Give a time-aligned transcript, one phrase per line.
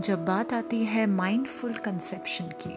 [0.00, 2.74] जब बात आती है माइंडफुल कंसेप्शन की,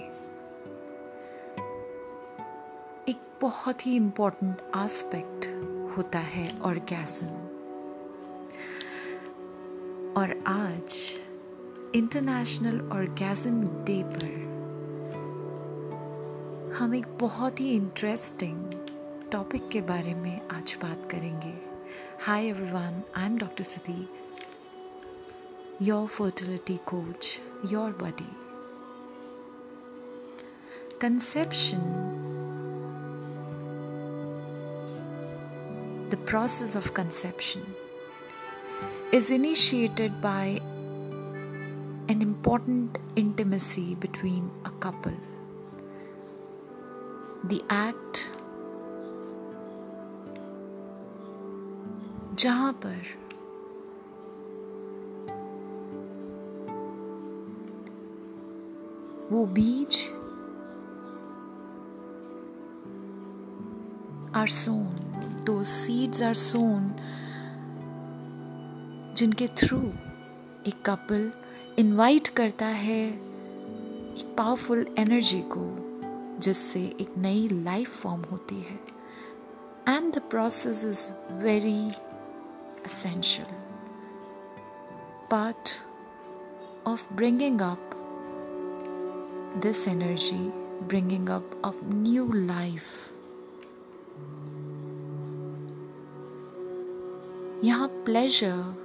[3.11, 5.45] एक बहुत ही इम्पोर्टेंट एस्पेक्ट
[5.97, 7.27] होता है ऑर्गेजम
[10.21, 11.11] और आज
[11.95, 14.43] इंटरनेशनल ऑर्गेजम डे पर
[16.79, 18.73] हम एक बहुत ही इंटरेस्टिंग
[19.31, 21.53] टॉपिक के बारे में आज बात करेंगे.
[22.21, 24.09] Hi everyone I am doctor Sudhi
[25.80, 28.30] your fertility coach, your body.
[30.98, 31.80] Conception,
[36.10, 37.62] the process of conception,
[39.12, 40.60] is initiated by
[42.08, 45.14] an important intimacy between a couple.
[47.44, 48.28] The act
[52.38, 53.21] जहाँ पर
[59.33, 60.11] वो बीज
[64.35, 64.85] आर सोन
[65.43, 66.95] दो सीड्स आर सोन
[69.17, 69.77] जिनके through
[70.67, 71.31] एक couple
[71.79, 75.65] invite करता है एक powerful energy को,
[76.39, 78.79] जिससे एक नई लाइफ फॉर्म होती है।
[79.97, 81.91] And the process is very
[82.83, 83.53] essential
[85.31, 85.69] part
[86.87, 88.02] of bringing up
[89.61, 90.51] this energy
[90.87, 92.91] bringing up of new life.
[97.63, 98.75] यहाँ प्लेजर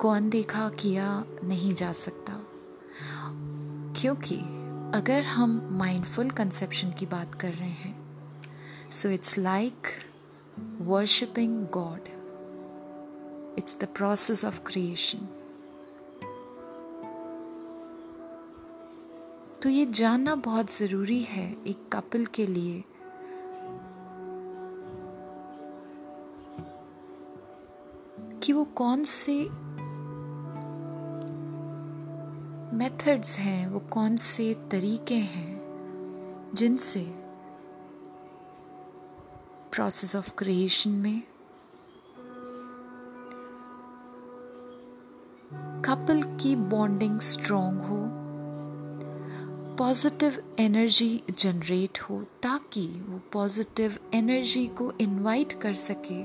[0.00, 2.40] को अनदेखा किया नहीं जा सकता।
[4.00, 4.36] क्योंकि
[4.98, 9.86] अगर हम माइंडफुल कंसेप्शन की बात कर रहे हैं so it's like
[10.80, 12.08] worshipping God
[13.58, 15.28] it's the process of creation
[19.64, 22.84] तो ये जानना बहुत ज़रूरी है एक कपल के लिए।
[28.42, 29.48] कि वो कौन से
[32.76, 35.60] मेथड्स हैं, वो कौन से तरीके हैं
[36.54, 37.00] जिनसे
[39.72, 41.22] प्रोसेस ऑफ़ क्रिएशन में
[45.82, 48.23] कपल की बॉन्डिंग स्ट्रॉन्ग हो।
[49.78, 51.08] पॉजिटिव एनर्जी
[51.38, 56.22] जनरेट हो ताकि वो पॉजिटिव एनर्जी को इनवाइट कर सके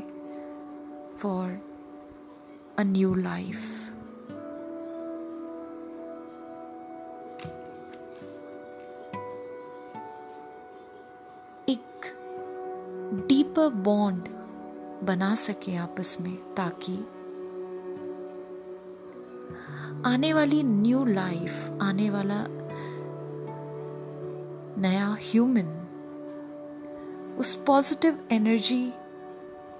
[1.17, 1.49] फॉर
[2.79, 3.57] अ न्यू लाइफ
[11.69, 12.11] एक
[13.27, 14.29] डीपर बॉन्ड
[15.07, 16.97] बना सके आपस में ताकि
[20.05, 22.45] आने वाली न्यू लाइफ आने वाला
[24.81, 25.69] नया ह्यूमन
[27.39, 28.91] उस पॉजिटिव एनर्जी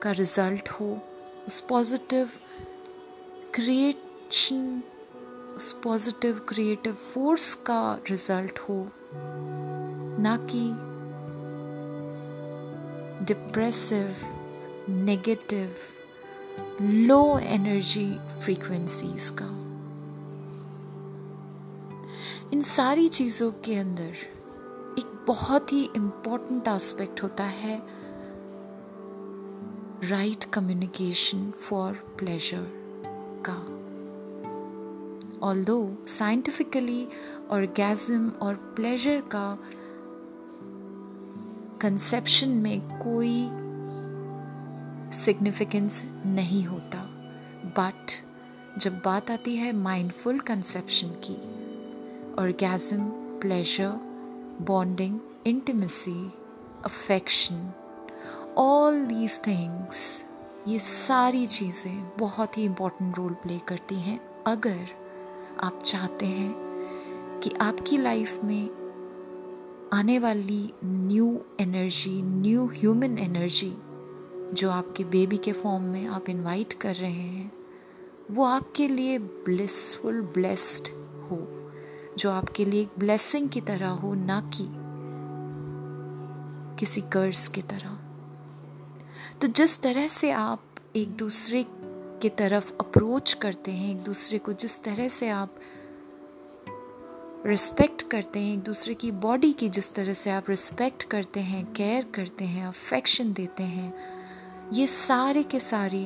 [0.02, 0.88] का रिज़ल्ट हो,
[1.48, 2.30] उस पॉजिटिव
[3.56, 4.82] क्रिएशन
[5.58, 8.78] उस पॉजिटिव क्रिएटिव फोर्स का रिज़ल्ट हो,
[10.22, 10.64] ना कि
[13.26, 14.16] depressive
[14.90, 15.76] negative
[16.82, 18.12] low energy
[18.42, 19.50] frequencies का।
[22.54, 24.14] इन सारी चीज़ों के अंदर
[25.30, 27.82] बहुत ही इम्पोर्टेंट एस्पेक्ट होता है
[30.10, 32.66] राइट कम्युनिकेशन फॉर प्लेजर
[33.46, 33.54] का।
[35.48, 37.08] ऑल दो साइंटिफिकली
[37.52, 39.58] ऑर्गेजम और प्लेजर का
[41.82, 43.46] कंसेप्शन में कोई
[45.18, 47.00] सिग्निफिकेंस नहीं होता।
[47.66, 48.12] बट
[48.80, 51.42] जब बात आती है माइंडफुल कंसेप्शन की
[52.42, 53.10] orgasm
[53.40, 54.09] pleasure
[54.60, 56.32] bonding, intimacy,
[56.84, 57.74] affection,
[58.56, 60.26] all these things
[60.68, 64.88] ये सारी चीज़ें बहुत ही इम्पोर्टेंट रोल प्ले करती हैं। अगर
[65.60, 68.70] आप चाहते हैं कि आपकी लाइफ में
[69.94, 71.28] आने वाली new
[71.60, 73.74] energy new human energy
[74.54, 77.52] जो आपके बेबी के फॉर्म में आप इनवाइट कर रहे हैं
[78.32, 80.90] वो आपके लिए ब्लिसफुल ब्लेस्ड
[82.20, 84.68] जो आपके लिए एक ब्लेसिंग की तरह हो, ना कि
[86.80, 87.98] किसी कर्ज की तरह।
[89.42, 90.64] तो जिस तरह से आप
[90.96, 91.66] एक दूसरे
[92.22, 95.56] की तरफ़ अप्रोच करते हैं, एक दूसरे को जिस तरह से आप
[97.46, 101.74] रिस्पेक्ट करते हैं, एक दूसरे की बॉडी की जिस तरह से आप रिस्पेक्ट करते हैं
[101.74, 103.94] केयर करते हैं अफेक्शन देते हैं,
[104.74, 106.04] ये सारे के सारे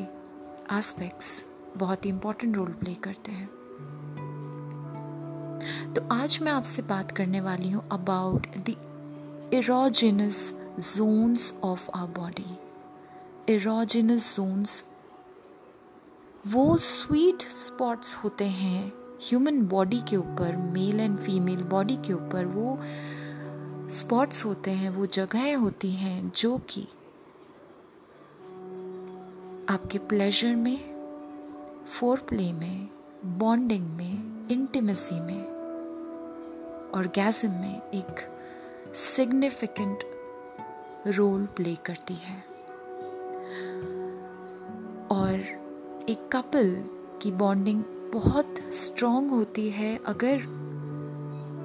[0.74, 1.46] एस्पेक्ट्स
[1.78, 3.50] बहुत ही इंपॉर्टेंट रोल प्ले करते हैं।
[5.96, 8.70] तो आज मैं आपसे बात करने वाली हूँ about the
[9.54, 12.60] erogenous zones of our body
[13.54, 14.86] erogenous zones
[16.48, 22.46] वो स्वीट स्पॉट्स होते हैं ह्यूमन बॉडी के ऊपर मेल एंड फीमेल बॉडी के ऊपर,
[22.46, 22.80] वो
[23.90, 26.88] स्पॉट्स होते हैं, वो जगहें होती हैं जो कि
[29.70, 30.94] आपके प्लेजर में
[31.86, 32.90] फोर प्ले में
[33.26, 35.53] बॉन्डिंग में इंटीमेसी में
[36.96, 38.20] और गैजम में एक
[38.96, 40.04] सिग्निफिकेंट
[41.08, 42.38] रोल प्ले करती है।
[45.12, 45.40] और
[46.10, 46.90] एक कपल
[47.22, 50.36] की बॉन्डिंग बहुत स्ट्रॉन्ग होती है अगर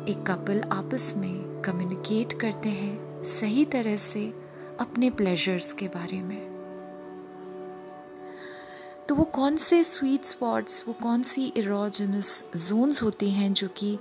[0.08, 4.34] एक कपल आपस में कम्युनिकेट करते हैं सही तरह से
[4.80, 6.48] अपने प्लेजर्स के बारे में।
[9.08, 13.98] तो वो कौन से स्वीट स्पॉट्स वो कौन सी इरोजनस जोन्स होती हैं जो कि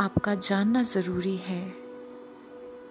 [0.00, 1.70] आपका जानना ज़रूरी है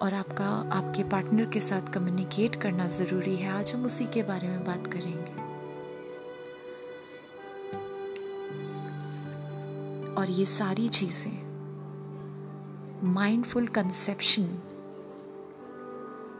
[0.02, 4.48] और आपका, आपके पार्टनर के साथ कम्युनिकेट करना ज़रूरी है। आज हम उसी के बारे
[4.48, 5.34] में बात करेंगे।
[10.14, 11.38] और ये सारी चीज़ें
[13.04, 14.46] माइंडफुल कंसेप्शन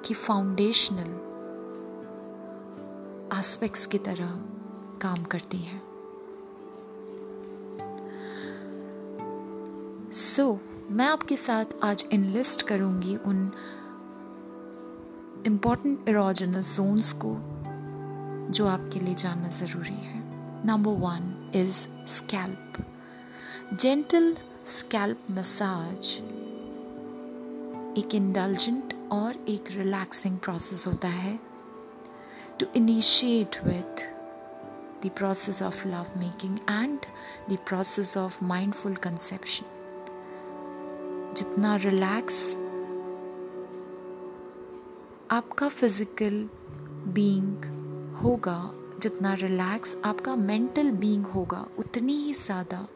[0.05, 1.15] की फाउंडेशनल
[3.39, 4.31] एस्पेक्ट्स की तरह
[5.03, 5.84] काम करती हैं।
[10.15, 13.53] सो so, मैं आपके साथ आज इनलिस्ट करूँगी उन
[15.47, 17.37] इंपॉर्टेंट इरोजनस जोन्स को
[18.53, 20.23] जो आपके लिए जानना ज़रूरी है।
[20.67, 22.87] Number one is scalp
[23.81, 26.07] gentle scalp massage
[27.99, 31.41] एक इंडल्जेंट और एक रिलैक्सिंग प्रोसेस होता है।
[32.61, 34.07] To initiate with
[35.07, 36.99] the process of love making and
[37.51, 39.65] the process of mindful conception.
[41.55, 42.55] जितना रिलैक्स
[45.31, 46.49] आपका फ़िज़िकल
[47.13, 47.65] बीइंग
[48.15, 52.89] होगा जितना रिलैक्स आपका मेंटल बीइंग होगा उतनी ही ज़्यादा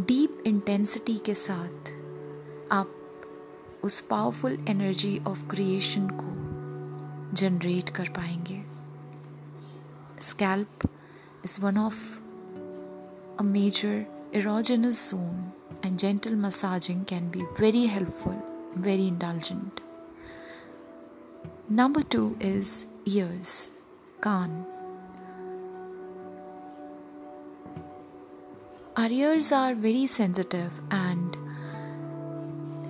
[0.00, 1.92] डीप इंटेंसिटी के साथ
[2.72, 2.94] आप
[3.84, 6.30] उस पावरफुल एनर्जी ऑफ़ क्रिएशन को
[7.36, 8.62] जनरेट कर पाएँगे।
[10.20, 10.88] Scalp
[11.44, 12.18] is one of
[13.40, 18.40] a major erogenous zone and gentle massaging can be very helpful,
[18.74, 19.80] very indulgent.
[21.68, 23.72] Number two is ears,
[24.20, 24.66] kan.
[28.96, 31.36] Our ears are very sensitive and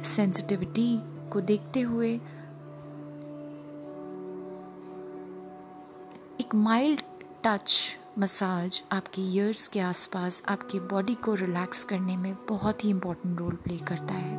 [0.02, 1.00] sensitivity
[1.32, 2.08] को देखते हुए
[6.40, 7.02] एक mild
[7.44, 7.78] touch
[8.18, 13.54] massage आपके ears के आसपास आपकी body को relax करने में बहुत ही इंपॉर्टेंट रोल
[13.64, 14.36] प्ले करता है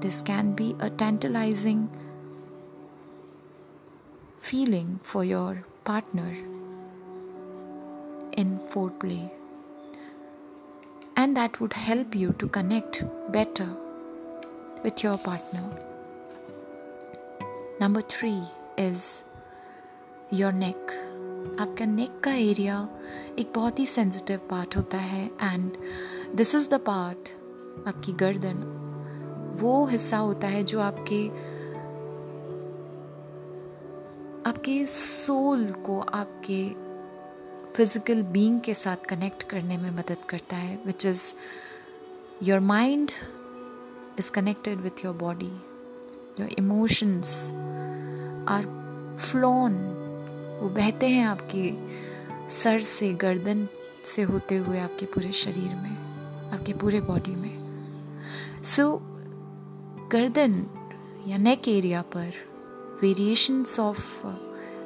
[0.00, 1.86] this can be a tantalising
[4.50, 6.34] feeling for your partner
[8.38, 8.56] in
[9.00, 9.20] foreplay
[11.18, 13.68] and that would help you to connect better
[14.84, 15.64] with your partner.
[17.80, 18.42] Number three
[18.78, 19.24] is
[20.30, 20.95] your neck.
[21.60, 22.88] आपका neck का area
[23.38, 25.76] एक बहुत ही sensitive part होता है and
[26.34, 27.28] this is the part
[27.88, 28.62] आपकी गर्दन,
[29.60, 31.26] वो हिस्सा होता है जो आपके
[34.48, 36.68] आपके सोल को आपके
[37.74, 41.34] फ़िज़िकल बीइंग के साथ कनेक्ट करने में मदद करता है which is
[42.42, 43.10] your mind
[44.18, 45.52] is connected with your body
[46.40, 47.50] your emotions
[48.48, 48.64] are
[49.20, 49.72] flown
[50.56, 51.72] वो बहते हैं आपके
[52.50, 53.68] सर से गर्दन
[54.04, 55.96] से होते हुए आपके पूरे शरीर में
[56.52, 57.56] आपके पूरे बॉडी में।
[58.64, 59.00] सो so,
[60.12, 60.66] गर्दन
[61.26, 62.32] या नेक एरिया पर
[63.02, 64.26] variations of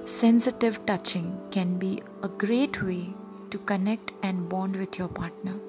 [0.09, 3.15] sensitive touching can be a great way
[3.53, 5.61] to connect and bond with your partner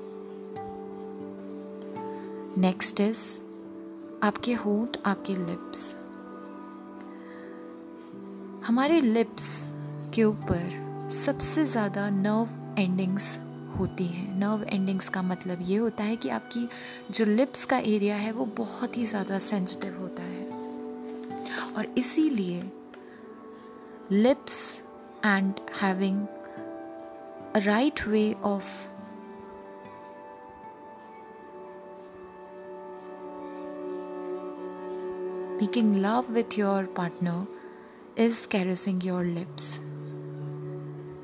[2.57, 3.39] next is
[4.23, 5.95] आपके होठ आपके लिप्स
[8.67, 9.70] हमारे लिप्स
[10.13, 13.39] के ऊपर सबसे ज़्यादा नर्व एंडिंग्स
[13.79, 16.69] होती हैं नर्व एंडिंग्स का मतलब ये होता है कि आपकी
[17.11, 20.49] जो लिप्स का एरिया है, वो बहुत ही ज़्यादा सेंसिटिव होता है
[21.77, 22.71] और इसीलिए
[24.11, 24.81] lips
[25.25, 26.27] and having
[27.55, 28.91] right way of
[35.61, 37.45] making love with your partner
[38.17, 39.79] is caressing your lips.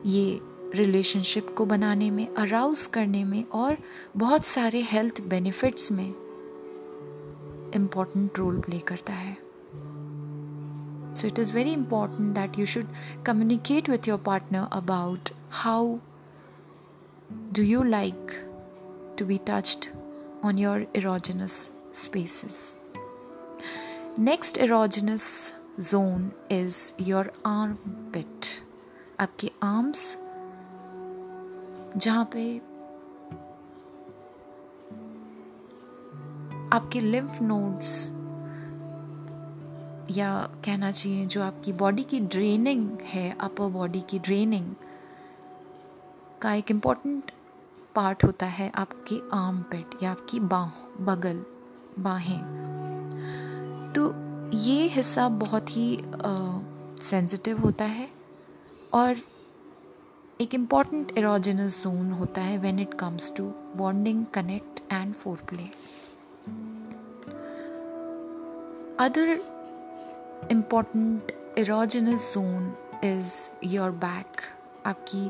[0.07, 0.39] ये
[0.75, 3.77] रिलेशनशिप को बनाने में अराउज करने में और
[4.17, 6.07] बहुत सारे हेल्थ बेनिफिट्स में
[7.75, 9.37] इंपॉर्टेंट रोल प्ले करता है।
[11.15, 12.87] So it is very important that you should
[13.25, 15.97] communicate with your partner about how
[17.31, 18.31] do you like
[19.19, 19.85] to be touched
[20.45, 22.75] on your erogenous spaces
[24.19, 27.31] next erogenous zone is your
[27.83, 28.56] armpit
[29.19, 30.17] आपके arms
[31.97, 32.57] जहाँ पे
[36.75, 38.07] आपके lymph nodes
[40.17, 44.75] या कहना चाहिए जो आपकी body की ड्रेनिंग है अपर बॉडी की ड्रेनिंग
[46.41, 47.31] का एक इंपॉर्टेंट
[47.95, 50.69] पार्ट होता है आपके आर्म पेट या आपकी बाह,
[51.03, 51.45] बगल,
[51.99, 52.41] बाहें।
[53.95, 54.13] तो
[54.57, 55.99] ये हिस्सा बहुत ही
[57.01, 58.16] सेंसिटिव होता है।
[58.93, 59.15] और
[60.41, 63.43] एक इंपॉर्टेंट एरोजिनस जोन होता है when it comes to
[63.75, 65.63] bonding connect and foreplay
[68.99, 69.39] other
[70.51, 74.41] important erogenous zone is your back
[74.85, 75.29] आपकी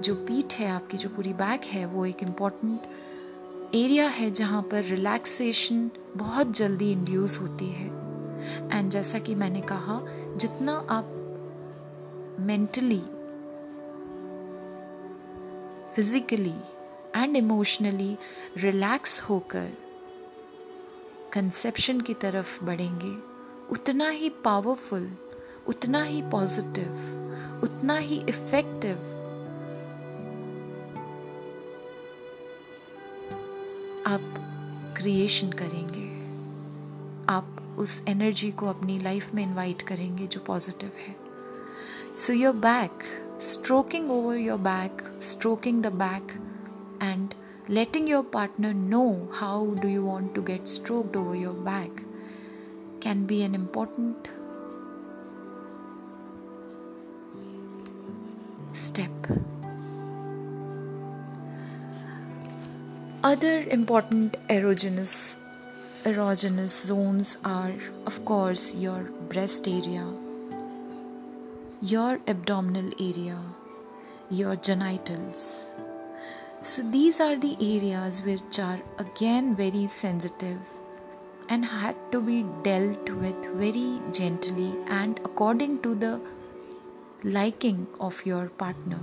[0.00, 4.84] जो पीठ है, आपकी जो पूरी बैक है, वो एक इंपॉर्टेंट एरिया है जहाँ पर
[4.84, 7.86] रिलैक्सेशन बहुत जल्दी इंड्यूस होती है।
[8.78, 10.00] एंड जैसा कि मैंने कहा,
[10.36, 11.21] जितना आप
[12.40, 13.02] mentally
[15.94, 16.54] physically
[17.16, 18.18] and emotionally
[18.56, 19.72] relax होकर
[21.32, 23.32] कंसेप्शन की तरफ़ बढ़ेंगे।
[23.72, 25.16] उतना ही पावरफुल
[25.66, 27.18] उतना ही पॉजिटिव
[27.64, 28.96] उतना ही इफ़ेक्टिव
[34.06, 34.34] आप
[34.96, 36.22] क्रिएशन करेंगे।
[37.32, 41.21] आप उस एनर्जी को अपनी लाइफ में इनवाइट करेंगे जो पॉजिटिव है।
[42.14, 43.06] So, your back,
[43.38, 46.34] stroking over your back, stroking the back,
[47.00, 47.34] and
[47.68, 52.02] letting your partner know how do you want to get stroked over your back
[53.00, 54.28] can be an important
[58.74, 59.10] step.
[63.24, 65.38] Other important erogenous
[66.04, 67.72] erogenous zones are
[68.06, 70.04] of course your breast area
[71.82, 73.36] your abdominal area,
[74.30, 75.66] your genitals.
[76.62, 80.60] So, these are the areas which are again very sensitive
[81.48, 86.20] and had to be dealt with very gently and according to the
[87.24, 89.02] liking of your partner.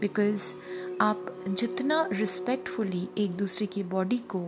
[0.00, 0.54] Because
[1.00, 4.40] आप जितना respectfully एक दूसरे की body को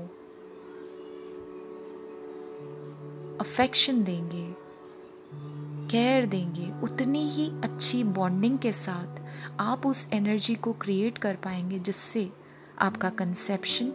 [3.41, 4.66] affection देंगे
[5.90, 9.21] care देंगे, उतनी ही अच्छी बॉन्डिंग के साथ
[9.61, 12.28] आप उस एनर्जी को क्रिएट कर पाएँगे जिससे
[12.78, 13.93] आपका कंसेप्शन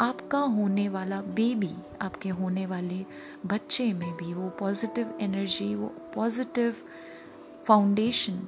[0.00, 1.70] आपका होने वाला बेबी
[2.02, 3.04] आपके होने वाले
[3.46, 6.74] बच्चे में भी वो पॉजिटिव एनर्जी वो पॉजिटिव
[7.66, 8.40] फाउंडेशन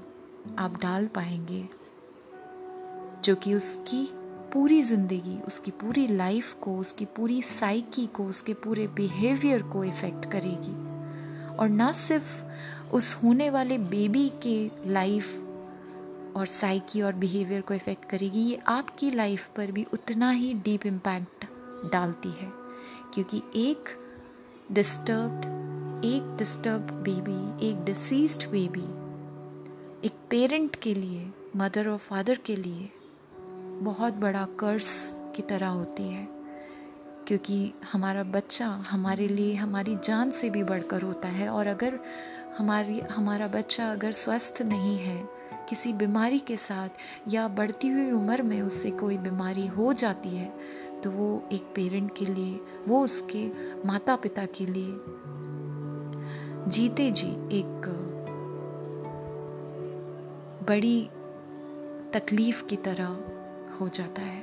[0.59, 1.65] आप डाल पाएँगे,
[3.25, 4.09] जो कि उसकी
[4.53, 10.31] पूरी ज़िंदगी, उसकी पूरी लाइफ को, उसकी पूरी साइकी को, उसके पूरे बिहेवियर को इफ़ेक्ट
[10.33, 10.86] करेगी।
[11.61, 12.45] और ना सिर्फ़
[12.95, 15.43] उस होने वाले बेबी के लाइफ
[16.37, 20.87] और साइकी और बिहेवियर को इफ़ेक्ट करेगी, ये आपकी लाइफ पर भी उतना ही डीप
[20.87, 21.45] इम्पैक्ट
[21.93, 22.53] डालती है।
[23.15, 23.85] क्योंकि एक
[24.73, 25.57] डिस्टर्ब्ड
[26.05, 28.85] एक डिस्टर्ब बेबी एक डिसीज्ड बेबी
[30.07, 32.91] एक पेरेंट के लिए मदर और फादर के लिए
[33.83, 36.36] बहुत बड़ा कर्स की तरह होती है।
[37.27, 42.01] क्योंकि हमारा बच्चा हमारे लिए हमारी जान से भी बढ़कर होता है और अगर
[42.59, 45.29] हमारी हमारा बच्चा अगर स्वस्थ नहीं है
[45.69, 46.89] किसी बीमारी के साथ
[47.29, 50.53] या बढ़ती हुई उम्र में उससे कोई बीमारी हो जाती है
[51.03, 53.51] तो वो एक पेरेंट के लिए वो उसके
[53.89, 54.97] माता पिता के लिए
[56.71, 57.93] जीते जी एक
[60.69, 61.11] बड़ी
[62.13, 63.07] तकलीफ़ की तरह
[63.81, 64.43] हो जाता है।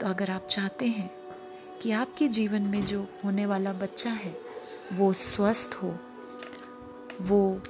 [0.00, 1.23] तो अगर आप चाहते हैं
[1.84, 4.36] कि आपके जीवन में जो होने वाला बच्चा है,
[4.92, 5.96] वो स्वस्थ हो,
[7.20, 7.60] वो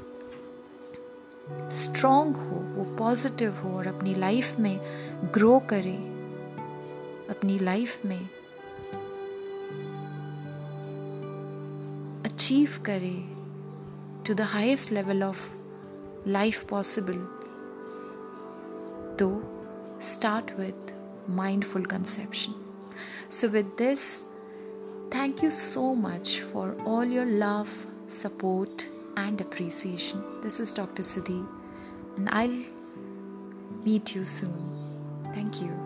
[1.70, 4.80] स्ट्रॉन्ग हो, वो पॉजिटिव हो और अपनी लाइफ में
[5.34, 5.96] ग्रो करे,
[7.30, 8.28] अपनी लाइफ में
[12.24, 13.28] अचीव करे
[14.26, 15.48] to the highest level of
[16.28, 17.18] life possible
[19.16, 19.42] तो
[20.02, 20.94] start with
[21.30, 22.63] mindful conception
[23.28, 24.24] So, with this,
[25.10, 30.22] thank you so much for all your love, support, and appreciation.
[30.42, 31.02] This is Dr.
[31.02, 31.46] Siddhi,
[32.16, 32.64] and I'll
[33.84, 34.70] meet you soon.
[35.32, 35.83] Thank you.